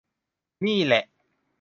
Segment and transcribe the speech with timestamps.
[0.65, 1.03] นี่แหละ